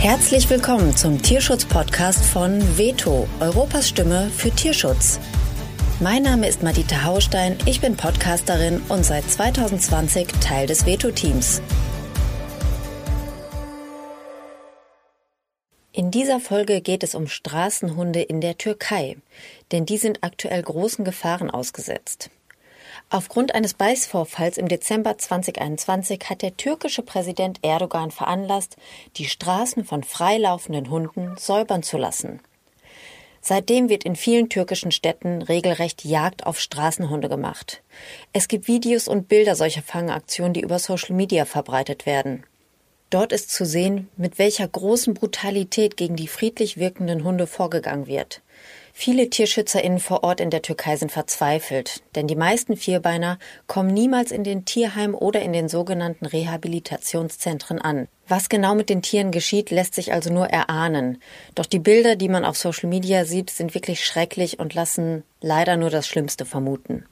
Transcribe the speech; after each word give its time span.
Herzlich 0.00 0.48
willkommen 0.48 0.96
zum 0.96 1.20
Tierschutz-Podcast 1.20 2.24
von 2.24 2.78
Veto, 2.78 3.28
Europas 3.38 3.86
Stimme 3.86 4.30
für 4.30 4.50
Tierschutz. 4.50 5.20
Mein 6.00 6.22
Name 6.22 6.48
ist 6.48 6.62
Madita 6.62 7.04
Haustein, 7.04 7.58
ich 7.66 7.82
bin 7.82 7.98
Podcasterin 7.98 8.80
und 8.88 9.04
seit 9.04 9.30
2020 9.30 10.28
Teil 10.40 10.66
des 10.66 10.86
Veto-Teams. 10.86 11.60
In 15.92 16.10
dieser 16.10 16.40
Folge 16.40 16.80
geht 16.80 17.02
es 17.02 17.14
um 17.14 17.26
Straßenhunde 17.26 18.22
in 18.22 18.40
der 18.40 18.56
Türkei, 18.56 19.18
denn 19.70 19.84
die 19.84 19.98
sind 19.98 20.24
aktuell 20.24 20.62
großen 20.62 21.04
Gefahren 21.04 21.50
ausgesetzt. 21.50 22.30
Aufgrund 23.12 23.56
eines 23.56 23.74
Beißvorfalls 23.74 24.56
im 24.56 24.68
Dezember 24.68 25.18
2021 25.18 26.20
hat 26.30 26.42
der 26.42 26.56
türkische 26.56 27.02
Präsident 27.02 27.58
Erdogan 27.62 28.12
veranlasst, 28.12 28.76
die 29.16 29.24
Straßen 29.24 29.84
von 29.84 30.04
freilaufenden 30.04 30.90
Hunden 30.90 31.36
säubern 31.36 31.82
zu 31.82 31.98
lassen. 31.98 32.38
Seitdem 33.40 33.88
wird 33.88 34.04
in 34.04 34.14
vielen 34.14 34.48
türkischen 34.48 34.92
Städten 34.92 35.42
regelrecht 35.42 36.04
Jagd 36.04 36.46
auf 36.46 36.60
Straßenhunde 36.60 37.28
gemacht. 37.28 37.82
Es 38.32 38.46
gibt 38.46 38.68
Videos 38.68 39.08
und 39.08 39.26
Bilder 39.26 39.56
solcher 39.56 39.82
Fangaktionen, 39.82 40.52
die 40.52 40.60
über 40.60 40.78
Social 40.78 41.16
Media 41.16 41.46
verbreitet 41.46 42.06
werden. 42.06 42.44
Dort 43.08 43.32
ist 43.32 43.50
zu 43.50 43.66
sehen, 43.66 44.08
mit 44.16 44.38
welcher 44.38 44.68
großen 44.68 45.14
Brutalität 45.14 45.96
gegen 45.96 46.14
die 46.14 46.28
friedlich 46.28 46.76
wirkenden 46.76 47.24
Hunde 47.24 47.48
vorgegangen 47.48 48.06
wird. 48.06 48.40
Viele 48.92 49.30
TierschützerInnen 49.30 49.98
vor 49.98 50.24
Ort 50.24 50.40
in 50.40 50.50
der 50.50 50.62
Türkei 50.62 50.96
sind 50.96 51.12
verzweifelt, 51.12 52.02
denn 52.14 52.26
die 52.26 52.36
meisten 52.36 52.76
Vierbeiner 52.76 53.38
kommen 53.66 53.92
niemals 53.92 54.32
in 54.32 54.44
den 54.44 54.64
Tierheimen 54.64 55.14
oder 55.14 55.42
in 55.42 55.52
den 55.52 55.68
sogenannten 55.68 56.26
Rehabilitationszentren 56.26 57.80
an. 57.80 58.08
Was 58.28 58.48
genau 58.48 58.74
mit 58.74 58.90
den 58.90 59.02
Tieren 59.02 59.30
geschieht, 59.30 59.70
lässt 59.70 59.94
sich 59.94 60.12
also 60.12 60.32
nur 60.32 60.46
erahnen. 60.46 61.20
Doch 61.54 61.66
die 61.66 61.78
Bilder, 61.78 62.16
die 62.16 62.28
man 62.28 62.44
auf 62.44 62.56
Social 62.56 62.88
Media 62.88 63.24
sieht, 63.24 63.50
sind 63.50 63.74
wirklich 63.74 64.04
schrecklich 64.04 64.58
und 64.58 64.74
lassen 64.74 65.24
leider 65.40 65.76
nur 65.76 65.90
das 65.90 66.06
Schlimmste 66.06 66.44
vermuten. 66.44 67.06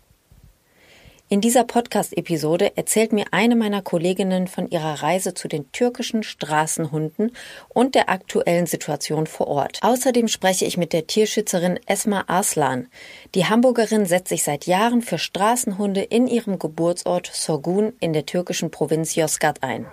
In 1.31 1.43
dieser 1.43 1.65
Podcast-Episode 1.65 2.75
erzählt 2.79 3.13
mir 3.13 3.27
eine 3.33 3.55
meiner 3.55 3.83
Kolleginnen 3.83 4.47
von 4.47 4.71
ihrer 4.71 5.03
Reise 5.03 5.35
zu 5.35 5.47
den 5.47 5.71
türkischen 5.73 6.23
Straßenhunden 6.23 7.33
und 7.69 7.95
der 7.95 8.09
aktuellen 8.09 8.65
Situation 8.65 9.27
vor 9.27 9.49
Ort. 9.49 9.79
Außerdem 9.83 10.29
spreche 10.29 10.65
ich 10.65 10.79
mit 10.79 10.95
der 10.95 11.07
Tierschützerin 11.07 11.79
Esma 11.85 12.25
Arslan. 12.29 12.89
Die 13.35 13.45
Hamburgerin 13.45 14.07
setzt 14.07 14.31
sich 14.31 14.43
seit 14.43 14.65
Jahren 14.65 15.03
für 15.03 15.19
Straßenhunde 15.19 16.01
in 16.01 16.29
ihrem 16.29 16.59
Geburtsort 16.59 17.31
Sorgun 17.31 17.93
in 18.01 18.15
der 18.15 18.25
türkischen 18.25 18.71
Provinz 18.71 19.15
Yozgat 19.15 19.63
ein. 19.63 19.85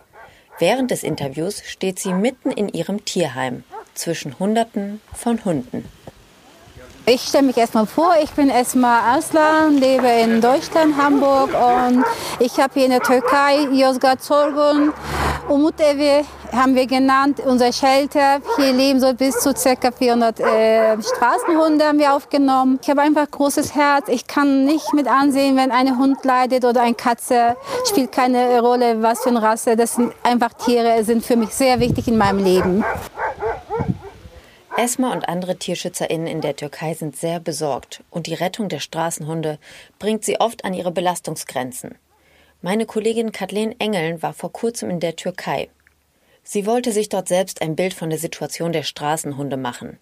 Während 0.57 0.89
des 0.89 1.03
Interviews 1.03 1.63
steht 1.65 1.99
sie 1.99 2.13
mitten 2.13 2.49
in 2.49 2.69
ihrem 2.69 3.03
Tierheim 3.03 3.65
zwischen 3.93 4.39
Hunderten 4.39 5.01
von 5.13 5.43
Hunden. 5.43 5.83
Ich 7.07 7.21
stelle 7.21 7.45
mich 7.45 7.57
erstmal 7.57 7.85
vor, 7.85 8.15
ich 8.23 8.31
bin 8.31 8.49
Esma 8.49 8.99
Arslan, 9.01 9.77
lebe 9.77 10.07
in 10.07 10.41
Deutschland, 10.41 10.97
Hamburg 10.97 11.51
und 11.53 12.03
ich 12.39 12.59
habe 12.59 12.73
hier 12.73 12.85
in 12.85 12.91
der 12.91 13.01
Türkei 13.01 13.67
Yozgat 13.71 14.23
Sorgun, 14.23 14.91
Umut 15.47 15.79
Evi 15.79 16.25
haben 16.51 16.73
wir 16.73 16.87
genannt, 16.87 17.39
unser 17.45 17.71
Shelter. 17.71 18.39
Hier 18.55 18.73
leben 18.73 18.99
so 18.99 19.13
bis 19.13 19.39
zu 19.39 19.53
ca. 19.53 19.91
400 19.91 20.39
äh, 20.39 20.97
Straßenhunde 21.01 21.85
haben 21.85 21.99
wir 21.99 22.15
aufgenommen. 22.15 22.79
Ich 22.81 22.89
habe 22.89 23.01
einfach 23.01 23.29
großes 23.29 23.75
Herz. 23.75 24.07
Ich 24.07 24.25
kann 24.25 24.65
nicht 24.65 24.93
mit 24.93 25.07
ansehen, 25.07 25.55
wenn 25.57 25.71
ein 25.71 25.99
Hund 25.99 26.23
leidet 26.23 26.65
oder 26.65 26.81
eine 26.81 26.95
Katze. 26.95 27.55
Spielt 27.87 28.11
keine 28.11 28.59
Rolle, 28.61 29.03
was 29.03 29.21
für 29.21 29.29
eine 29.29 29.41
Rasse. 29.41 29.75
Das 29.75 29.95
sind 29.95 30.11
einfach 30.23 30.53
Tiere, 30.53 31.03
sind 31.03 31.23
für 31.23 31.35
mich 31.35 31.49
sehr 31.49 31.79
wichtig 31.79 32.07
in 32.07 32.17
meinem 32.17 32.43
Leben. 32.43 32.83
Esma 34.77 35.13
und 35.13 35.29
andere 35.29 35.55
TierschützerInnen 35.55 36.27
in 36.27 36.41
der 36.41 36.57
Türkei 36.57 36.93
sind 36.93 37.15
sehr 37.15 37.39
besorgt 37.39 38.03
und 38.09 38.27
die 38.27 38.33
Rettung 38.33 38.67
der 38.67 38.79
Straßenhunde 38.79 39.57
bringt 39.99 40.25
sie 40.25 40.41
oft 40.41 40.65
an 40.65 40.73
ihre 40.73 40.91
Belastungsgrenzen. 40.91 41.95
Meine 42.61 42.85
Kollegin 42.85 43.31
Kathleen 43.31 43.79
Engeln 43.79 44.21
war 44.21 44.33
vor 44.33 44.51
kurzem 44.51 44.89
in 44.89 44.99
der 44.99 45.15
Türkei. 45.15 45.69
Sie 46.43 46.65
wollte 46.65 46.91
sich 46.91 47.07
dort 47.07 47.29
selbst 47.29 47.61
ein 47.61 47.77
Bild 47.77 47.93
von 47.93 48.09
der 48.09 48.19
Situation 48.19 48.73
der 48.73 48.83
Straßenhunde 48.83 49.55
machen. 49.55 49.97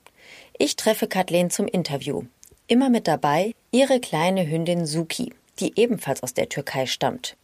Ich 0.58 0.76
treffe 0.76 1.08
Kathleen 1.08 1.52
zum 1.52 1.68
Interview. 1.68 2.24
Immer 2.66 2.90
mit 2.90 3.08
dabei 3.08 3.54
ihre 3.72 4.00
kleine 4.00 4.50
Hündin 4.50 4.88
Suki, 4.88 5.34
die 5.60 5.80
ebenfalls 5.80 6.24
aus 6.24 6.34
der 6.34 6.50
Türkei 6.50 6.88
stammt. 6.88 7.38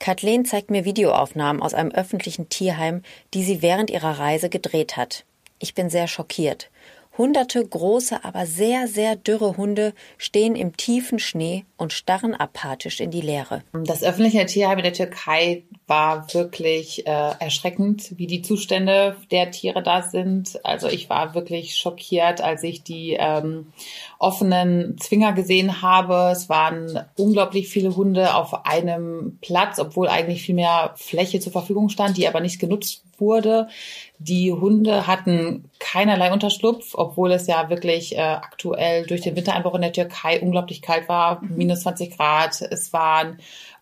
Kathleen 0.00 0.44
zeigt 0.44 0.70
mir 0.70 0.84
Videoaufnahmen 0.84 1.62
aus 1.62 1.72
einem 1.72 1.92
öffentlichen 1.92 2.48
Tierheim, 2.48 3.02
die 3.32 3.44
sie 3.44 3.62
während 3.62 3.90
ihrer 3.90 4.18
Reise 4.18 4.48
gedreht 4.48 4.96
hat. 4.96 5.24
Ich 5.58 5.74
bin 5.74 5.90
sehr 5.90 6.08
schockiert. 6.08 6.70
Hunderte 7.16 7.64
große, 7.64 8.24
aber 8.24 8.44
sehr, 8.44 8.88
sehr 8.88 9.14
dürre 9.14 9.56
Hunde 9.56 9.94
stehen 10.18 10.56
im 10.56 10.76
tiefen 10.76 11.20
Schnee 11.20 11.64
und 11.76 11.92
starren 11.92 12.34
apathisch 12.34 12.98
in 12.98 13.12
die 13.12 13.20
Leere. 13.20 13.62
Das 13.72 14.02
öffentliche 14.02 14.44
Tierheim 14.46 14.78
in 14.78 14.84
der 14.84 14.94
Türkei 14.94 15.62
war 15.86 16.26
wirklich 16.34 17.06
äh, 17.06 17.30
erschreckend, 17.38 18.18
wie 18.18 18.26
die 18.26 18.42
Zustände 18.42 19.16
der 19.30 19.52
Tiere 19.52 19.80
da 19.80 20.02
sind. 20.02 20.58
Also 20.64 20.88
ich 20.88 21.08
war 21.08 21.34
wirklich 21.36 21.76
schockiert, 21.76 22.40
als 22.40 22.64
ich 22.64 22.82
die 22.82 23.16
ähm, 23.16 23.72
offenen 24.18 24.98
Zwinger 24.98 25.34
gesehen 25.34 25.82
habe. 25.82 26.30
Es 26.32 26.48
waren 26.48 27.04
unglaublich 27.16 27.68
viele 27.68 27.94
Hunde 27.94 28.34
auf 28.34 28.66
einem 28.66 29.38
Platz, 29.40 29.78
obwohl 29.78 30.08
eigentlich 30.08 30.42
viel 30.42 30.56
mehr 30.56 30.94
Fläche 30.96 31.38
zur 31.38 31.52
Verfügung 31.52 31.90
stand, 31.90 32.16
die 32.16 32.26
aber 32.26 32.40
nicht 32.40 32.58
genutzt 32.58 33.04
wurde. 33.20 33.68
Die 34.18 34.52
Hunde 34.52 35.06
hatten 35.06 35.70
keinerlei 35.78 36.32
Unterschlupf, 36.32 36.94
obwohl 36.94 37.32
es 37.32 37.46
ja 37.46 37.68
wirklich 37.70 38.16
äh, 38.16 38.20
aktuell 38.20 39.06
durch 39.06 39.22
den 39.22 39.36
Wintereinbruch 39.36 39.74
in 39.74 39.82
der 39.82 39.92
Türkei 39.92 40.40
unglaublich 40.40 40.82
kalt 40.82 41.08
war, 41.08 41.42
minus 41.42 41.80
20 41.80 42.16
Grad. 42.16 42.60
Es 42.62 42.92
waren 42.92 43.38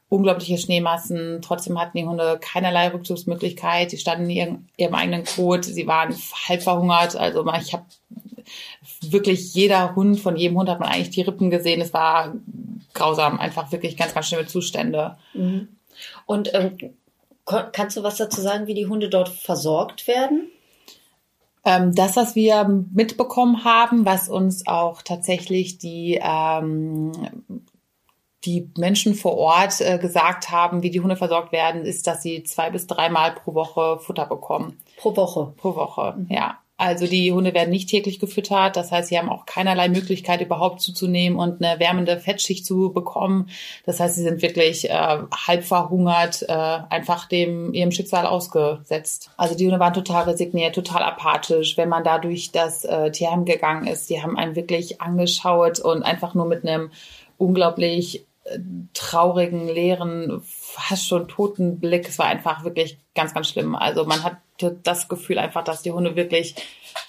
unglaubliche 0.08 0.58
Schneemassen. 0.58 1.40
Trotzdem 1.40 1.80
hatten 1.80 1.96
die 1.96 2.04
Hunde 2.04 2.38
keinerlei 2.38 2.88
Rückzugsmöglichkeit. 2.88 3.90
Sie 3.90 3.96
standen 3.96 4.24
in 4.24 4.30
ihrem, 4.30 4.66
ihrem 4.76 4.94
eigenen 4.94 5.24
Kot. 5.24 5.64
Sie 5.64 5.86
waren 5.86 6.14
halb 6.48 6.62
verhungert. 6.62 7.16
Also 7.16 7.46
ich 7.60 7.72
habe 7.72 7.84
wirklich 9.00 9.54
jeder 9.54 9.94
Hund, 9.94 10.20
von 10.20 10.36
jedem 10.36 10.58
Hund 10.58 10.68
hat 10.68 10.80
man 10.80 10.90
eigentlich 10.90 11.10
die 11.10 11.22
Rippen 11.22 11.48
gesehen. 11.48 11.80
Es 11.80 11.94
war 11.94 12.34
grausam, 12.92 13.38
einfach 13.38 13.72
wirklich 13.72 13.96
ganz, 13.96 14.12
ganz 14.12 14.28
schlimme 14.28 14.46
Zustände. 14.46 15.16
Mhm. 15.32 15.68
Und 16.26 16.52
ähm, 16.54 16.76
kannst 17.44 17.96
du 17.96 18.02
was 18.02 18.16
dazu 18.16 18.40
sagen, 18.40 18.66
wie 18.66 18.74
die 18.74 18.86
Hunde 18.86 19.08
dort 19.08 19.28
versorgt 19.28 20.06
werden? 20.06 20.50
Ähm, 21.64 21.94
das, 21.94 22.16
was 22.16 22.34
wir 22.34 22.64
mitbekommen 22.92 23.64
haben, 23.64 24.04
was 24.04 24.28
uns 24.28 24.66
auch 24.66 25.02
tatsächlich 25.02 25.78
die 25.78 26.20
ähm, 26.22 27.12
die 28.44 28.70
Menschen 28.76 29.14
vor 29.14 29.36
Ort 29.36 29.80
äh, 29.80 29.98
gesagt 29.98 30.50
haben, 30.50 30.82
wie 30.82 30.90
die 30.90 31.00
Hunde 31.00 31.16
versorgt 31.16 31.52
werden, 31.52 31.84
ist, 31.84 32.06
dass 32.06 32.22
sie 32.22 32.42
zwei 32.42 32.70
bis 32.70 32.86
dreimal 32.86 33.34
pro 33.34 33.54
Woche 33.54 33.98
Futter 34.00 34.26
bekommen. 34.26 34.78
Pro 34.96 35.16
Woche? 35.16 35.52
Pro 35.56 35.76
Woche, 35.76 36.14
mhm. 36.16 36.26
ja. 36.28 36.58
Also 36.82 37.06
die 37.06 37.32
Hunde 37.32 37.54
werden 37.54 37.70
nicht 37.70 37.88
täglich 37.88 38.18
gefüttert. 38.18 38.76
Das 38.76 38.90
heißt, 38.90 39.08
sie 39.08 39.16
haben 39.16 39.28
auch 39.28 39.46
keinerlei 39.46 39.88
Möglichkeit 39.88 40.40
überhaupt 40.40 40.80
zuzunehmen 40.80 41.38
und 41.38 41.62
eine 41.62 41.78
wärmende 41.78 42.18
Fettschicht 42.18 42.66
zu 42.66 42.92
bekommen. 42.92 43.50
Das 43.86 44.00
heißt, 44.00 44.16
sie 44.16 44.24
sind 44.24 44.42
wirklich 44.42 44.90
äh, 44.90 45.18
halb 45.46 45.62
verhungert, 45.62 46.42
äh, 46.42 46.52
einfach 46.52 47.28
dem 47.28 47.72
ihrem 47.72 47.92
Schicksal 47.92 48.26
ausgesetzt. 48.26 49.30
Also 49.36 49.54
die 49.54 49.64
Hunde 49.64 49.78
waren 49.78 49.94
total 49.94 50.24
resigniert, 50.24 50.74
total 50.74 51.04
apathisch. 51.04 51.76
Wenn 51.76 51.88
man 51.88 52.02
da 52.02 52.18
durch 52.18 52.50
das 52.50 52.84
äh, 52.84 53.12
Tierheim 53.12 53.44
gegangen 53.44 53.86
ist, 53.86 54.10
die 54.10 54.20
haben 54.20 54.36
einen 54.36 54.56
wirklich 54.56 55.00
angeschaut 55.00 55.78
und 55.78 56.02
einfach 56.02 56.34
nur 56.34 56.46
mit 56.46 56.66
einem 56.66 56.90
unglaublich 57.38 58.26
äh, 58.42 58.58
traurigen, 58.92 59.68
leeren, 59.68 60.42
fast 60.44 61.06
schon 61.06 61.28
toten 61.28 61.78
Blick. 61.78 62.08
Es 62.08 62.18
war 62.18 62.26
einfach 62.26 62.64
wirklich 62.64 62.98
ganz, 63.14 63.34
ganz 63.34 63.48
schlimm. 63.50 63.76
Also 63.76 64.04
man 64.04 64.24
hat 64.24 64.38
das 64.70 65.08
Gefühl 65.08 65.38
einfach, 65.38 65.64
dass 65.64 65.82
die 65.82 65.92
Hunde 65.92 66.16
wirklich 66.16 66.54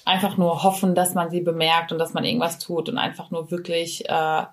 einfach 0.05 0.37
nur 0.37 0.63
hoffen, 0.63 0.95
dass 0.95 1.13
man 1.13 1.29
sie 1.29 1.41
bemerkt 1.41 1.91
und 1.91 1.99
dass 1.99 2.13
man 2.13 2.25
irgendwas 2.25 2.59
tut 2.59 2.89
und 2.89 2.97
einfach 2.97 3.31
nur 3.31 3.51
wirklich, 3.51 4.05
äh, 4.05 4.11
ja, 4.11 4.49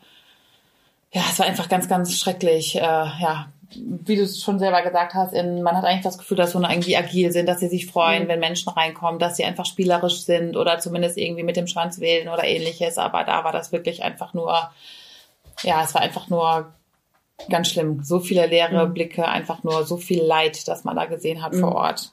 es 1.13 1.39
war 1.39 1.47
einfach 1.47 1.69
ganz, 1.69 1.89
ganz 1.89 2.19
schrecklich, 2.19 2.77
äh, 2.77 2.81
ja, 2.81 3.49
wie 3.75 4.17
du 4.17 4.23
es 4.23 4.43
schon 4.43 4.59
selber 4.59 4.83
gesagt 4.83 5.15
hast, 5.15 5.33
in, 5.33 5.63
man 5.63 5.77
hat 5.77 5.85
eigentlich 5.85 6.03
das 6.03 6.19
Gefühl, 6.19 6.37
dass 6.37 6.55
Hunde 6.55 6.69
irgendwie 6.69 6.97
agil 6.97 7.31
sind, 7.33 7.47
dass 7.47 7.61
sie 7.61 7.69
sich 7.69 7.87
freuen, 7.87 8.25
mhm. 8.25 8.29
wenn 8.29 8.41
Menschen 8.41 8.69
reinkommen, 8.71 9.21
dass 9.21 9.37
sie 9.37 9.45
einfach 9.45 9.67
spielerisch 9.67 10.23
sind 10.23 10.57
oder 10.57 10.79
zumindest 10.79 11.17
irgendwie 11.17 11.45
mit 11.45 11.57
dem 11.57 11.67
Schwanz 11.67 12.01
wählen 12.01 12.29
oder 12.29 12.45
ähnliches. 12.45 12.99
Aber 12.99 13.25
da 13.25 13.45
war 13.45 13.53
das 13.53 13.71
wirklich 13.71 14.03
einfach 14.03 14.35
nur, 14.35 14.71
ja, 15.63 15.85
es 15.85 15.95
war 15.95 16.03
einfach 16.03 16.29
nur 16.29 16.73
ganz 17.49 17.69
schlimm. 17.69 18.03
So 18.03 18.21
viele 18.21 18.47
leere 18.47 18.87
mhm. 18.87 18.95
Blicke, 18.95 19.27
einfach 19.27 19.63
nur 19.63 19.85
so 19.85 19.97
viel 19.97 20.23
Leid, 20.23 20.67
das 20.69 20.85
man 20.85 20.97
da 20.97 21.07
gesehen 21.07 21.43
hat 21.43 21.53
mhm. 21.53 21.61
vor 21.61 21.75
Ort. 21.77 22.13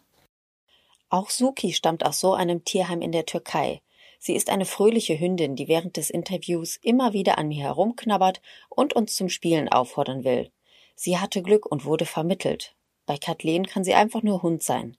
Auch 1.10 1.30
Suki 1.30 1.74
stammt 1.74 2.06
aus 2.06 2.20
so 2.20 2.34
einem 2.34 2.66
Tierheim 2.66 3.02
in 3.02 3.12
der 3.12 3.26
Türkei. 3.26 3.82
Sie 4.20 4.36
ist 4.36 4.50
eine 4.50 4.66
fröhliche 4.66 5.20
Hündin, 5.20 5.56
die 5.56 5.68
während 5.68 5.96
des 5.96 6.10
Interviews 6.10 6.78
immer 6.82 7.14
wieder 7.14 7.38
an 7.38 7.48
mir 7.48 7.64
herumknabbert 7.64 8.42
und 8.70 8.94
uns 8.94 9.16
zum 9.16 9.30
Spielen 9.30 9.70
auffordern 9.70 10.24
will. 10.24 10.52
Sie 10.96 11.18
hatte 11.18 11.44
Glück 11.44 11.66
und 11.66 11.86
wurde 11.86 12.06
vermittelt. 12.06 12.76
Bei 13.06 13.18
Kathleen 13.18 13.68
kann 13.68 13.84
sie 13.84 13.94
einfach 13.94 14.24
nur 14.24 14.42
Hund 14.42 14.64
sein. 14.64 14.98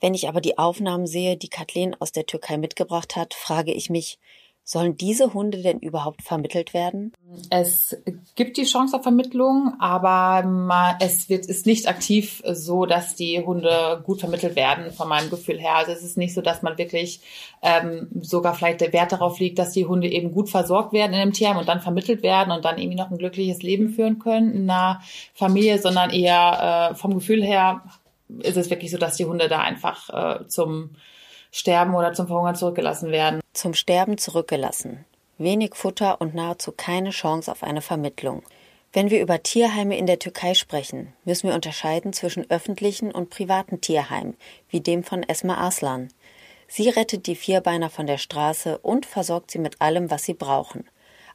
Wenn 0.00 0.14
ich 0.14 0.28
aber 0.28 0.40
die 0.40 0.58
Aufnahmen 0.58 1.06
sehe, 1.06 1.36
die 1.36 1.48
Kathleen 1.48 1.94
aus 2.00 2.10
der 2.10 2.26
Türkei 2.26 2.56
mitgebracht 2.56 3.14
hat, 3.14 3.32
frage 3.32 3.72
ich 3.72 3.90
mich, 3.90 4.18
Sollen 4.66 4.96
diese 4.96 5.34
Hunde 5.34 5.60
denn 5.60 5.78
überhaupt 5.78 6.22
vermittelt 6.22 6.72
werden? 6.72 7.12
Es 7.50 7.94
gibt 8.34 8.56
die 8.56 8.64
Chance 8.64 8.96
auf 8.96 9.02
Vermittlung, 9.02 9.74
aber 9.78 10.96
es 11.00 11.28
wird, 11.28 11.44
ist 11.44 11.66
nicht 11.66 11.86
aktiv 11.86 12.42
so, 12.50 12.86
dass 12.86 13.14
die 13.14 13.44
Hunde 13.44 14.02
gut 14.04 14.20
vermittelt 14.20 14.56
werden, 14.56 14.90
von 14.90 15.06
meinem 15.06 15.28
Gefühl 15.28 15.60
her. 15.60 15.74
Also 15.76 15.92
es 15.92 16.02
ist 16.02 16.16
nicht 16.16 16.32
so, 16.32 16.40
dass 16.40 16.62
man 16.62 16.78
wirklich 16.78 17.20
ähm, 17.60 18.08
sogar 18.22 18.54
vielleicht 18.54 18.80
der 18.80 18.94
Wert 18.94 19.12
darauf 19.12 19.38
liegt, 19.38 19.58
dass 19.58 19.72
die 19.72 19.84
Hunde 19.84 20.08
eben 20.08 20.32
gut 20.32 20.48
versorgt 20.48 20.94
werden 20.94 21.12
in 21.12 21.20
einem 21.20 21.34
Tierheim 21.34 21.58
und 21.58 21.68
dann 21.68 21.82
vermittelt 21.82 22.22
werden 22.22 22.50
und 22.50 22.64
dann 22.64 22.78
irgendwie 22.78 22.96
noch 22.96 23.10
ein 23.10 23.18
glückliches 23.18 23.62
Leben 23.62 23.90
führen 23.90 24.18
können 24.18 24.50
in 24.50 24.70
einer 24.70 25.02
Familie, 25.34 25.78
sondern 25.78 26.08
eher 26.08 26.90
äh, 26.92 26.94
vom 26.94 27.12
Gefühl 27.12 27.44
her 27.44 27.82
ist 28.38 28.56
es 28.56 28.70
wirklich 28.70 28.90
so, 28.90 28.96
dass 28.96 29.18
die 29.18 29.26
Hunde 29.26 29.48
da 29.48 29.60
einfach 29.60 30.40
äh, 30.40 30.48
zum 30.48 30.96
sterben 31.50 31.94
oder 31.94 32.14
zum 32.14 32.26
Verhungern 32.26 32.56
zurückgelassen 32.56 33.10
werden. 33.12 33.43
Zum 33.54 33.72
Sterben 33.72 34.18
zurückgelassen. 34.18 35.04
Wenig 35.38 35.74
Futter 35.74 36.20
und 36.20 36.34
nahezu 36.34 36.72
keine 36.72 37.10
Chance 37.10 37.50
auf 37.50 37.62
eine 37.62 37.80
Vermittlung. 37.80 38.42
Wenn 38.92 39.10
wir 39.10 39.22
über 39.22 39.42
Tierheime 39.42 39.96
in 39.96 40.06
der 40.06 40.18
Türkei 40.18 40.54
sprechen, 40.54 41.12
müssen 41.24 41.48
wir 41.48 41.54
unterscheiden 41.54 42.12
zwischen 42.12 42.50
öffentlichen 42.50 43.10
und 43.10 43.30
privaten 43.30 43.80
Tierheimen, 43.80 44.36
wie 44.68 44.80
dem 44.80 45.02
von 45.02 45.22
Esma 45.22 45.54
Arslan. 45.54 46.08
Sie 46.68 46.88
rettet 46.88 47.26
die 47.26 47.36
Vierbeiner 47.36 47.90
von 47.90 48.06
der 48.06 48.18
Straße 48.18 48.78
und 48.78 49.06
versorgt 49.06 49.50
sie 49.50 49.58
mit 49.58 49.80
allem, 49.80 50.10
was 50.10 50.24
sie 50.24 50.34
brauchen 50.34 50.84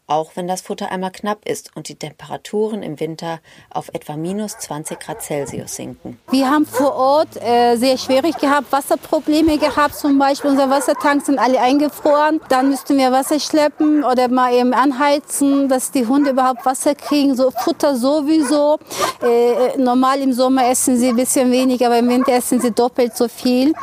auch 0.10 0.32
wenn 0.36 0.48
das 0.48 0.62
Futter 0.62 0.92
einmal 0.92 1.12
knapp 1.12 1.48
ist 1.48 1.72
und 1.76 1.88
die 1.88 1.96
Temperaturen 1.96 2.82
im 2.82 3.00
Winter 3.00 3.40
auf 3.70 3.90
etwa 3.94 4.18
minus 4.18 4.58
20 4.58 5.00
Grad 5.00 5.22
Celsius 5.22 5.76
sinken. 5.76 6.20
Wir 6.32 6.50
haben 6.50 6.66
vor 6.66 6.96
Ort 6.96 7.42
äh, 7.42 7.76
sehr 7.76 7.98
schwierig 7.98 8.38
gehabt, 8.38 8.72
Wasserprobleme 8.72 9.58
gehabt 9.58 9.96
zum 9.96 10.18
Beispiel. 10.18 10.50
Unsere 10.52 10.70
Wassertanks 10.70 11.28
sind 11.28 11.38
alle 11.38 11.62
eingefroren. 11.62 12.42
Dann 12.50 12.70
müssten 12.70 12.98
wir 12.98 13.12
Wasser 13.12 13.40
schleppen 13.40 14.04
oder 14.04 14.28
mal 14.30 14.54
eben 14.54 14.74
anheizen, 14.74 15.70
dass 15.70 15.92
die 15.92 16.08
Hunde 16.08 16.32
überhaupt 16.32 16.66
Wasser 16.66 16.96
kriegen. 16.96 17.36
So 17.36 17.52
Futter 17.52 17.96
sowieso. 17.96 18.80
Äh, 19.22 19.78
normal 19.78 20.22
im 20.22 20.34
Sommer 20.34 20.68
essen 20.70 20.98
sie 20.98 21.10
ein 21.10 21.16
bisschen 21.16 21.52
weniger, 21.52 21.88
aber 21.88 22.00
im 22.00 22.10
Winter 22.10 22.32
essen 22.32 22.60
sie 22.60 22.72
doppelt 22.72 23.16
so 23.16 23.28
viel. 23.28 23.74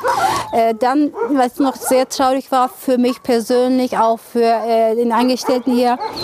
Äh, 0.53 0.75
dann, 0.75 1.13
was 1.29 1.59
noch 1.59 1.77
sehr 1.77 2.09
traurig 2.09 2.51
war 2.51 2.69
für 2.69 2.99
mich 2.99 3.23
persönlich, 3.23 3.97
auch 3.97 4.19
für 4.19 4.43
äh, 4.43 4.97
den 4.97 5.13
Angestellten 5.13 5.75
hier, 5.75 5.95
äh, 5.95 6.16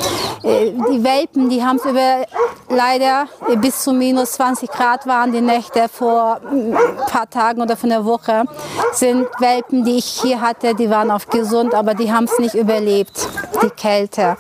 die 0.43 1.05
Welpen, 1.05 1.49
die 1.49 1.63
haben 1.63 1.77
es 1.77 1.85
über 1.85 2.27
leider 2.69 3.27
bis 3.57 3.83
zu 3.83 3.93
minus 3.93 4.33
20 4.33 4.71
Grad 4.71 5.07
waren 5.07 5.33
die 5.33 5.41
Nächte 5.41 5.89
vor 5.89 6.41
ein 6.51 6.77
paar 7.09 7.29
Tagen 7.29 7.63
oder 7.63 7.77
von 7.77 7.91
der 7.91 8.05
Woche. 8.05 8.45
Sind 8.93 9.27
Welpen, 9.39 9.85
die 9.85 9.99
ich 9.99 10.07
hier 10.07 10.41
hatte, 10.41 10.75
die 10.75 10.91
waren 10.91 11.11
auch 11.11 11.27
gesund, 11.27 11.75
aber 11.75 11.95
die 11.95 12.13
haben 12.13 12.25
es 12.25 12.39
nicht 12.39 12.55
überlebt, 12.55 13.29
die 13.63 13.71
Kälte. 13.71 14.37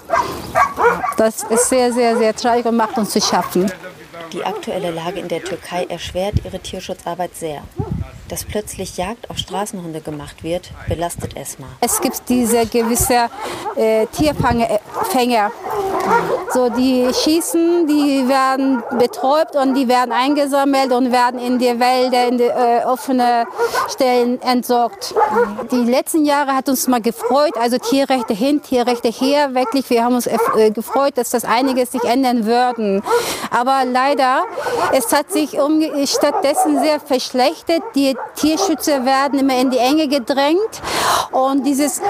Das 1.16 1.42
ist 1.44 1.68
sehr, 1.68 1.92
sehr, 1.92 2.16
sehr 2.16 2.34
traurig 2.34 2.64
und 2.66 2.76
macht 2.76 2.96
uns 2.98 3.10
zu 3.10 3.20
schaffen. 3.20 3.70
Die 4.32 4.44
aktuelle 4.44 4.90
Lage 4.90 5.20
in 5.20 5.28
der 5.28 5.44
Türkei 5.44 5.84
erschwert 5.84 6.34
ihre 6.44 6.58
Tierschutzarbeit 6.58 7.36
sehr 7.36 7.62
dass 8.32 8.44
plötzlich 8.44 8.96
Jagd 8.96 9.28
auf 9.28 9.36
Straßenhunde 9.36 10.00
gemacht 10.00 10.42
wird, 10.42 10.70
belastet 10.88 11.36
Esma. 11.36 11.66
Es 11.82 12.00
gibt 12.00 12.30
diese 12.30 12.64
gewisse 12.64 13.28
äh, 13.76 14.06
Tierfänger. 14.06 15.50
So, 16.52 16.68
die 16.68 17.08
schießen, 17.12 17.86
die 17.86 18.28
werden 18.28 18.82
betäubt 18.98 19.56
und 19.56 19.74
die 19.74 19.88
werden 19.88 20.12
eingesammelt 20.12 20.92
und 20.92 21.10
werden 21.10 21.40
in 21.40 21.58
die 21.58 21.80
Wälder, 21.80 22.28
in 22.28 22.38
die 22.38 22.44
äh, 22.44 22.84
offene 22.84 23.46
Stellen 23.88 24.40
entsorgt. 24.42 25.14
Die 25.70 25.84
letzten 25.84 26.24
Jahre 26.24 26.54
hat 26.54 26.68
uns 26.68 26.86
mal 26.88 27.00
gefreut, 27.00 27.56
also 27.58 27.78
Tierrechte 27.78 28.34
hin, 28.34 28.60
Tierrechte 28.60 29.08
her, 29.08 29.54
wirklich. 29.54 29.88
Wir 29.88 30.04
haben 30.04 30.14
uns 30.14 30.26
äh, 30.26 30.70
gefreut, 30.70 31.12
dass 31.16 31.30
das 31.30 31.44
einiges 31.44 31.92
sich 31.92 32.04
ändern 32.04 32.44
würden. 32.44 33.02
Aber 33.50 33.84
leider, 33.86 34.44
es 34.92 35.12
hat 35.12 35.32
sich 35.32 35.58
um, 35.58 35.82
stattdessen 36.04 36.80
sehr 36.80 37.00
verschlechtert. 37.00 37.82
Die 37.94 38.14
Tierschützer 38.36 39.06
werden 39.06 39.38
immer 39.38 39.58
in 39.58 39.70
die 39.70 39.78
Enge 39.78 40.08
gedrängt. 40.08 40.82
Und 41.30 41.64
dieses, 41.64 42.02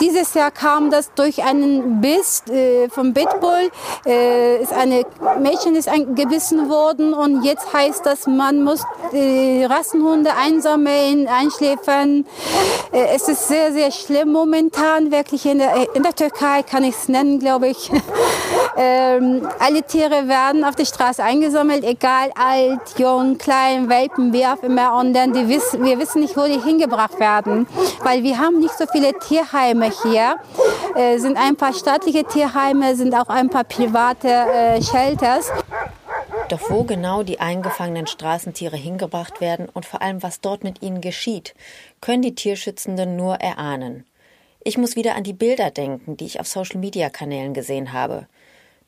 dieses 0.00 0.32
Jahr 0.32 0.50
kam 0.50 0.90
das 0.90 1.12
durch 1.14 1.42
einen 1.42 2.00
Biss 2.00 2.42
äh, 2.50 2.88
vom 2.96 3.12
Pitbull. 3.12 3.70
Äh, 4.06 4.62
ist 4.62 4.72
eine 4.72 5.04
Mädchen 5.38 5.76
ist 5.76 5.88
gebissen 6.14 6.68
worden 6.68 7.12
und 7.12 7.44
jetzt 7.44 7.72
heißt 7.72 8.04
das, 8.04 8.26
man 8.26 8.64
muss 8.64 8.80
die 9.12 9.64
Rassenhunde 9.64 10.30
einsammeln, 10.34 11.28
einschläfern. 11.28 12.26
Äh, 12.92 13.14
es 13.14 13.28
ist 13.28 13.48
sehr, 13.48 13.72
sehr 13.72 13.92
schlimm 13.92 14.32
momentan, 14.32 15.12
wirklich 15.12 15.44
in 15.46 15.58
der, 15.58 15.94
in 15.94 16.02
der 16.02 16.14
Türkei 16.14 16.62
kann 16.62 16.82
ich 16.84 16.94
es 16.94 17.08
nennen, 17.08 17.38
glaube 17.38 17.68
ich. 17.74 17.90
ähm, 18.76 19.46
alle 19.58 19.82
Tiere 19.82 20.26
werden 20.26 20.64
auf 20.64 20.74
der 20.74 20.86
Straße 20.86 21.22
eingesammelt, 21.22 21.84
egal 21.84 22.30
alt, 22.34 22.80
jung, 22.96 23.36
klein, 23.36 23.88
Welpen, 23.90 24.32
wie 24.32 24.46
auch 24.46 24.62
immer. 24.62 24.96
Und 24.96 25.12
dann 25.12 25.34
die 25.34 25.48
wissen, 25.48 25.84
wir 25.84 25.98
wissen 25.98 26.22
nicht, 26.22 26.36
wo 26.36 26.44
die 26.44 26.60
hingebracht 26.60 27.20
werden, 27.20 27.66
weil 28.02 28.22
wir 28.22 28.38
haben 28.38 28.58
nicht 28.58 28.76
so 28.78 28.86
viele 28.90 29.12
Tierheime 29.18 29.90
hier. 30.02 30.36
Äh, 30.96 31.18
sind 31.18 31.36
ein 31.36 31.56
paar 31.56 31.74
staatliche 31.74 32.24
Tierheime, 32.24 32.96
sind 32.96 33.14
auch 33.14 33.28
ein 33.28 33.50
paar 33.50 33.64
private 33.64 34.28
äh, 34.28 34.82
Shelters. 34.82 35.50
Doch 36.48 36.70
wo 36.70 36.84
genau 36.84 37.22
die 37.22 37.38
eingefangenen 37.38 38.06
Straßentiere 38.06 38.76
hingebracht 38.76 39.40
werden 39.40 39.68
und 39.68 39.84
vor 39.84 40.00
allem 40.00 40.22
was 40.22 40.40
dort 40.40 40.64
mit 40.64 40.80
ihnen 40.82 41.02
geschieht, 41.02 41.54
können 42.00 42.22
die 42.22 42.34
Tierschützenden 42.34 43.14
nur 43.14 43.34
erahnen. 43.36 44.06
Ich 44.64 44.78
muss 44.78 44.96
wieder 44.96 45.16
an 45.16 45.24
die 45.24 45.34
Bilder 45.34 45.70
denken, 45.70 46.16
die 46.16 46.24
ich 46.24 46.40
auf 46.40 46.46
Social-Media-Kanälen 46.46 47.52
gesehen 47.52 47.92
habe. 47.92 48.26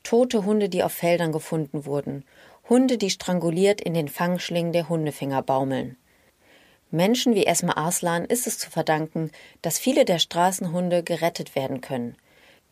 Tote 0.02 0.44
Hunde, 0.44 0.68
die 0.68 0.82
auf 0.82 0.92
Feldern 0.92 1.32
gefunden 1.32 1.84
wurden, 1.84 2.24
Hunde, 2.68 2.96
die 2.96 3.10
stranguliert 3.10 3.80
in 3.80 3.94
den 3.94 4.08
Fangschlingen 4.08 4.72
der 4.72 4.88
Hundefänger 4.88 5.42
baumeln. 5.42 5.96
Menschen 6.90 7.34
wie 7.34 7.46
Esma 7.46 7.72
Arslan 7.76 8.24
ist 8.24 8.46
es 8.46 8.58
zu 8.58 8.70
verdanken, 8.70 9.30
dass 9.60 9.78
viele 9.78 10.04
der 10.04 10.18
Straßenhunde 10.18 11.02
gerettet 11.02 11.54
werden 11.54 11.80
können. 11.80 12.16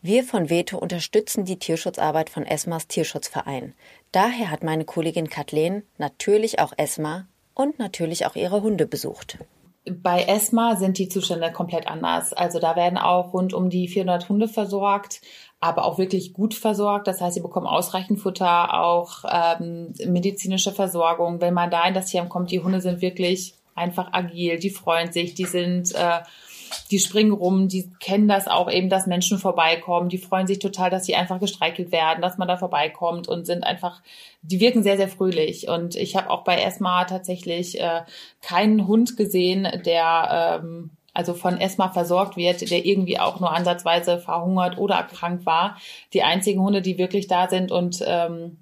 Wir 0.01 0.23
von 0.23 0.49
Veto 0.49 0.77
unterstützen 0.77 1.45
die 1.45 1.59
Tierschutzarbeit 1.59 2.29
von 2.29 2.45
Esmas 2.45 2.87
Tierschutzverein. 2.87 3.73
Daher 4.11 4.49
hat 4.49 4.63
meine 4.63 4.85
Kollegin 4.85 5.29
Kathleen 5.29 5.83
natürlich 5.97 6.59
auch 6.59 6.73
Esma 6.77 7.27
und 7.53 7.79
natürlich 7.79 8.25
auch 8.25 8.35
ihre 8.35 8.61
Hunde 8.61 8.87
besucht. 8.87 9.39
Bei 9.89 10.23
ESMA 10.23 10.75
sind 10.75 10.97
die 10.97 11.09
Zustände 11.09 11.51
komplett 11.51 11.87
anders. 11.87 12.33
Also 12.33 12.59
da 12.59 12.75
werden 12.75 12.97
auch 12.97 13.33
rund 13.33 13.53
um 13.53 13.69
die 13.69 13.87
400 13.87 14.27
Hunde 14.29 14.47
versorgt, 14.47 15.21
aber 15.59 15.85
auch 15.85 15.97
wirklich 15.97 16.33
gut 16.33 16.53
versorgt. 16.53 17.07
Das 17.07 17.21
heißt, 17.21 17.35
sie 17.35 17.41
bekommen 17.41 17.67
ausreichend 17.67 18.19
Futter, 18.19 18.83
auch 18.83 19.23
ähm, 19.29 19.93
medizinische 20.05 20.73
Versorgung. 20.73 21.39
Wenn 21.39 21.53
man 21.53 21.71
da 21.71 21.87
in 21.87 21.93
das 21.93 22.07
Tierheim 22.07 22.29
kommt, 22.29 22.51
die 22.51 22.59
Hunde 22.59 22.81
sind 22.81 23.01
wirklich 23.01 23.56
einfach 23.77 24.09
agil, 24.11 24.59
die 24.59 24.69
freuen 24.69 25.11
sich, 25.11 25.33
die 25.33 25.45
sind, 25.45 25.93
äh, 25.95 26.19
die 26.91 26.99
springen 26.99 27.31
rum, 27.31 27.67
die 27.67 27.91
kennen 27.99 28.27
das 28.27 28.47
auch 28.47 28.69
eben, 28.71 28.89
dass 28.89 29.07
Menschen 29.07 29.37
vorbeikommen, 29.37 30.09
die 30.09 30.17
freuen 30.17 30.47
sich 30.47 30.59
total, 30.59 30.89
dass 30.89 31.05
sie 31.05 31.15
einfach 31.15 31.39
gestreichelt 31.39 31.91
werden, 31.91 32.21
dass 32.21 32.37
man 32.37 32.47
da 32.47 32.57
vorbeikommt 32.57 33.27
und 33.27 33.45
sind 33.45 33.63
einfach, 33.63 34.01
die 34.41 34.59
wirken 34.59 34.83
sehr, 34.83 34.97
sehr 34.97 35.07
fröhlich. 35.07 35.69
Und 35.69 35.95
ich 35.95 36.15
habe 36.15 36.29
auch 36.29 36.43
bei 36.43 36.61
ESMA 36.61 37.05
tatsächlich 37.05 37.79
äh, 37.79 38.01
keinen 38.41 38.87
Hund 38.87 39.17
gesehen, 39.17 39.67
der 39.85 40.61
ähm, 40.61 40.91
also 41.13 41.33
von 41.33 41.59
ESMA 41.59 41.89
versorgt 41.89 42.37
wird, 42.37 42.69
der 42.69 42.85
irgendwie 42.85 43.19
auch 43.19 43.39
nur 43.39 43.51
ansatzweise 43.51 44.19
verhungert 44.19 44.77
oder 44.77 44.95
erkrankt 44.95 45.47
war. 45.47 45.77
Die 46.13 46.21
einzigen 46.21 46.61
Hunde, 46.61 46.83
die 46.83 46.99
wirklich 46.99 47.27
da 47.27 47.49
sind 47.49 47.71
und 47.71 48.03
ähm, 48.05 48.59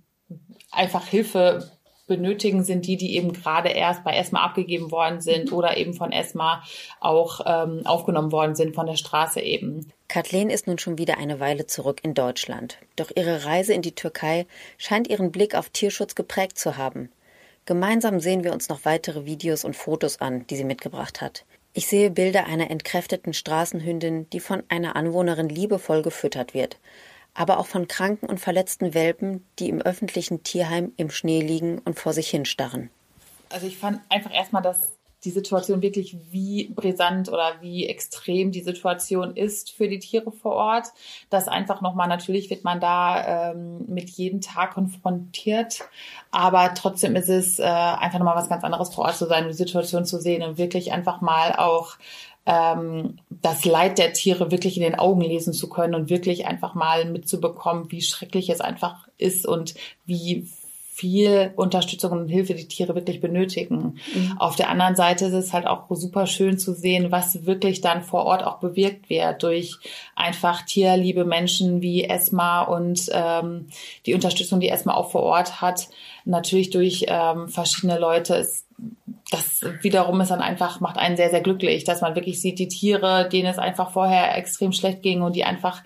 einfach 0.72 1.06
Hilfe 1.06 1.70
benötigen, 2.08 2.64
sind 2.64 2.86
die, 2.86 2.98
die 2.98 3.16
eben 3.16 3.34
gerade 3.34 3.70
erst 3.70 4.04
bei 4.04 4.16
ESMA 4.16 4.44
abgegeben 4.44 4.92
worden 4.92 5.22
sind 5.22 5.52
oder 5.52 5.78
eben 5.78 5.94
von 5.94 6.12
ESMA 6.12 6.64
auch 7.00 7.42
ähm, 7.46 7.86
aufgenommen 7.86 8.32
worden 8.32 8.56
sind 8.56 8.76
von 8.76 8.86
der 8.86 8.96
Straße 8.96 9.42
eben. 9.42 9.92
Kathleen 10.08 10.50
ist 10.50 10.68
nun 10.68 10.78
schon 10.78 10.98
wieder 10.98 11.18
eine 11.18 11.40
Weile 11.40 11.66
zurück 11.66 12.02
in 12.04 12.14
Deutschland. 12.14 12.78
Doch 12.96 13.12
ihre 13.16 13.46
Reise 13.46 13.74
in 13.74 13.82
die 13.82 13.96
Türkei 13.96 14.46
scheint 14.78 15.08
ihren 15.08 15.32
Blick 15.32 15.56
auf 15.56 15.70
Tierschutz 15.70 16.16
geprägt 16.16 16.60
zu 16.60 16.78
haben. 16.78 17.10
Gemeinsam 17.66 18.20
sehen 18.20 18.44
wir 18.44 18.54
uns 18.54 18.70
noch 18.70 18.86
weitere 18.86 19.26
Videos 19.26 19.66
und 19.66 19.76
Fotos 19.76 20.22
an, 20.22 20.46
die 20.48 20.56
sie 20.56 20.64
mitgebracht 20.64 21.22
hat. 21.22 21.46
Ich 21.74 21.88
sehe 21.88 22.12
Bilder 22.12 22.46
einer 22.46 22.70
entkräfteten 22.70 23.34
Straßenhündin, 23.34 24.30
die 24.30 24.40
von 24.40 24.64
einer 24.70 24.96
Anwohnerin 24.96 25.50
liebevoll 25.50 26.04
gefüttert 26.04 26.54
wird 26.54 26.78
aber 27.36 27.60
auch 27.60 27.68
von 27.68 27.88
kranken 27.88 28.26
und 28.26 28.40
verletzten 28.40 28.94
Welpen, 28.94 29.46
die 29.60 29.70
im 29.70 29.82
öffentlichen 29.82 30.42
Tierheim 30.42 30.94
im 30.98 31.12
Schnee 31.12 31.42
liegen 31.42 31.80
und 31.80 32.00
vor 32.00 32.14
sich 32.14 32.30
hinstarren. 32.30 32.90
Also 33.50 33.68
ich 33.68 33.78
fand 33.78 34.02
einfach 34.10 34.34
erstmal, 34.34 34.64
dass 34.64 34.95
die 35.26 35.32
Situation 35.32 35.82
wirklich, 35.82 36.16
wie 36.32 36.70
brisant 36.74 37.30
oder 37.30 37.54
wie 37.62 37.88
extrem 37.88 38.52
die 38.52 38.62
Situation 38.62 39.36
ist 39.36 39.72
für 39.72 39.88
die 39.88 40.00
Tiere 40.00 40.32
vor 40.32 40.54
Ort. 40.54 40.88
Das 41.30 41.48
einfach 41.48 41.82
nochmal, 41.82 42.08
natürlich 42.08 42.50
wird 42.50 42.64
man 42.64 42.80
da 42.80 43.52
ähm, 43.52 43.86
mit 43.88 44.10
jedem 44.12 44.42
Tag 44.42 44.76
konfrontiert, 44.76 45.82
aber 46.32 46.74
trotzdem 46.76 47.16
ist 47.16 47.30
es 47.30 47.60
äh, 47.60 47.64
einfach 47.64 48.20
nochmal 48.20 48.38
was 48.38 48.50
ganz 48.50 48.64
anderes 48.64 48.94
vor 48.94 49.06
Ort 49.06 49.18
zu 49.18 49.26
sein, 49.26 49.48
die 49.48 49.54
Situation 49.54 50.06
zu 50.06 50.20
sehen 50.22 50.44
und 50.44 50.58
wirklich 50.58 50.92
einfach 50.92 51.22
mal 51.22 51.56
auch 51.56 51.98
ähm, 52.46 53.18
das 53.30 53.66
Leid 53.66 53.98
der 53.98 54.14
Tiere 54.14 54.52
wirklich 54.52 54.78
in 54.78 54.84
den 54.84 54.96
Augen 54.96 55.22
lesen 55.22 55.54
zu 55.54 55.68
können 55.68 55.96
und 55.96 56.10
wirklich 56.10 56.46
einfach 56.46 56.76
mal 56.76 57.06
mitzubekommen, 57.06 57.92
wie 57.92 58.02
schrecklich 58.02 58.50
es 58.50 58.62
einfach 58.62 59.08
ist 59.18 59.48
und 59.48 59.74
wie 60.06 60.48
viel 60.96 61.52
Unterstützung 61.58 62.14
und 62.14 62.30
Hilfe 62.30 62.54
die 62.54 62.70
Tiere 62.70 62.96
wirklich 62.96 63.20
benötigen. 63.20 64.00
Mhm. 64.14 64.38
Auf 64.40 64.56
der 64.56 64.70
anderen 64.70 64.96
Seite 64.96 65.26
ist 65.26 65.34
es 65.34 65.52
halt 65.52 65.68
auch 65.68 65.84
super 65.90 66.26
schön 66.26 66.58
zu 66.58 66.74
sehen, 66.74 67.12
was 67.12 67.46
wirklich 67.46 67.82
dann 67.82 68.02
vor 68.02 68.24
Ort 68.24 68.46
auch 68.46 68.60
bewirkt 68.60 69.10
wird 69.10 69.44
durch 69.44 69.76
einfach 70.16 70.62
tierliebe 70.62 71.26
Menschen 71.26 71.82
wie 71.82 72.06
Esma 72.06 72.62
und 72.62 73.10
ähm, 73.12 73.68
die 74.06 74.14
Unterstützung, 74.14 74.62
die 74.62 74.70
Esma 74.70 74.94
auch 74.94 75.12
vor 75.12 75.24
Ort 75.24 75.60
hat. 75.60 75.90
Natürlich 76.24 76.70
durch 76.70 77.08
ähm, 77.10 77.50
verschiedene 77.50 78.00
Leute. 78.00 78.36
Es, 78.38 78.66
das 79.32 79.66
wiederum 79.82 80.22
ist 80.22 80.32
dann 80.32 80.42
einfach, 80.42 80.80
macht 80.80 80.98
einen 80.98 81.18
sehr, 81.18 81.30
sehr 81.30 81.42
glücklich, 81.42 81.84
dass 81.84 82.00
man 82.00 82.16
wirklich 82.16 82.40
sieht, 82.40 82.58
die 82.58 82.70
Tiere, 82.70 83.28
denen 83.28 83.50
es 83.50 83.58
einfach 83.58 83.92
vorher 83.92 84.38
extrem 84.38 84.72
schlecht 84.72 85.02
ging 85.02 85.24
und 85.24 85.36
die 85.36 85.44
einfach 85.44 85.84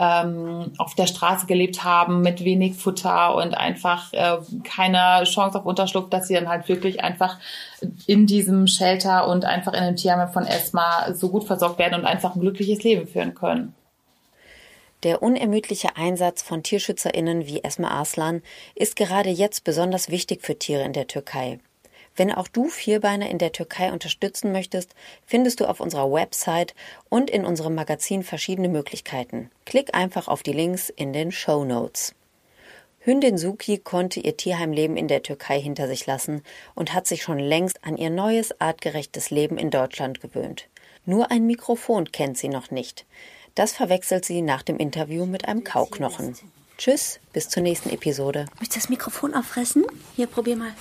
ähm, 0.00 0.72
auf 0.78 0.94
der 0.94 1.06
Straße 1.06 1.46
gelebt 1.46 1.84
haben 1.84 2.22
mit 2.22 2.42
wenig 2.42 2.74
Futter 2.74 3.34
und 3.34 3.54
einfach 3.54 4.12
äh, 4.14 4.38
keine 4.64 5.24
Chance 5.24 5.58
auf 5.58 5.66
Unterschlupf, 5.66 6.08
dass 6.08 6.26
sie 6.26 6.34
dann 6.34 6.48
halt 6.48 6.68
wirklich 6.68 7.04
einfach 7.04 7.38
in 8.06 8.26
diesem 8.26 8.66
Shelter 8.66 9.28
und 9.28 9.44
einfach 9.44 9.74
in 9.74 9.84
dem 9.84 9.96
Tierheim 9.96 10.32
von 10.32 10.46
ESMA 10.46 11.12
so 11.12 11.28
gut 11.28 11.44
versorgt 11.44 11.78
werden 11.78 12.00
und 12.00 12.06
einfach 12.06 12.34
ein 12.34 12.40
glückliches 12.40 12.82
Leben 12.82 13.06
führen 13.06 13.34
können. 13.34 13.74
Der 15.02 15.22
unermüdliche 15.22 15.96
Einsatz 15.96 16.42
von 16.42 16.62
TierschützerInnen 16.62 17.46
wie 17.46 17.62
Esma 17.62 17.88
Arslan 17.88 18.42
ist 18.74 18.96
gerade 18.96 19.30
jetzt 19.30 19.64
besonders 19.64 20.10
wichtig 20.10 20.42
für 20.42 20.58
Tiere 20.58 20.82
in 20.82 20.92
der 20.94 21.06
Türkei. 21.06 21.58
Wenn 22.16 22.32
auch 22.32 22.48
du 22.48 22.68
Vierbeiner 22.68 23.30
in 23.30 23.38
der 23.38 23.52
Türkei 23.52 23.92
unterstützen 23.92 24.52
möchtest, 24.52 24.94
findest 25.26 25.60
du 25.60 25.66
auf 25.66 25.80
unserer 25.80 26.12
Website 26.12 26.74
und 27.08 27.30
in 27.30 27.44
unserem 27.44 27.74
Magazin 27.74 28.22
verschiedene 28.22 28.68
Möglichkeiten. 28.68 29.50
Klick 29.64 29.94
einfach 29.94 30.28
auf 30.28 30.42
die 30.42 30.52
Links 30.52 30.90
in 30.90 31.12
den 31.12 31.32
Show 31.32 31.64
Notes. 31.64 32.14
Hündin 33.02 33.38
Suki 33.38 33.78
konnte 33.78 34.20
ihr 34.20 34.36
Tierheimleben 34.36 34.98
in 34.98 35.08
der 35.08 35.22
Türkei 35.22 35.58
hinter 35.58 35.88
sich 35.88 36.04
lassen 36.06 36.42
und 36.74 36.92
hat 36.92 37.06
sich 37.06 37.22
schon 37.22 37.38
längst 37.38 37.82
an 37.82 37.96
ihr 37.96 38.10
neues 38.10 38.60
artgerechtes 38.60 39.30
Leben 39.30 39.56
in 39.56 39.70
Deutschland 39.70 40.20
gewöhnt. 40.20 40.68
Nur 41.06 41.30
ein 41.30 41.46
Mikrofon 41.46 42.12
kennt 42.12 42.36
sie 42.36 42.48
noch 42.48 42.70
nicht. 42.70 43.06
Das 43.54 43.72
verwechselt 43.72 44.26
sie 44.26 44.42
nach 44.42 44.62
dem 44.62 44.76
Interview 44.76 45.24
mit 45.24 45.48
einem 45.48 45.64
Kauknochen. 45.64 46.36
Tschüss, 46.76 47.20
bis 47.32 47.48
zur 47.48 47.62
nächsten 47.62 47.90
Episode. 47.90 48.44
Möchtest 48.58 48.76
du 48.76 48.80
das 48.80 48.88
Mikrofon 48.90 49.34
auffressen? 49.34 49.86
Hier, 50.14 50.26
probier 50.26 50.56
mal. 50.56 50.72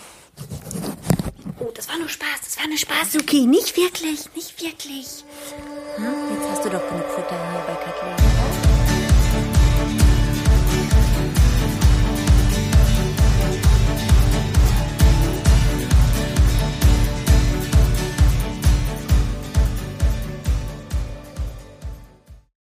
War 1.89 1.97
nur 1.97 2.07
Spaß, 2.07 2.41
das 2.43 2.59
war 2.59 2.67
nur 2.67 2.77
Spaß, 2.77 3.13
Suki. 3.13 3.47
Nicht 3.47 3.75
wirklich, 3.75 4.29
nicht 4.35 4.61
wirklich. 4.61 5.23
Hm? 5.95 6.35
Jetzt 6.35 6.49
hast 6.51 6.65
du 6.65 6.69
doch 6.69 6.87
genug 6.87 7.09
Futter 7.09 7.51
hier 7.51 7.61
bei 7.65 7.73
Kathleen. 7.73 8.68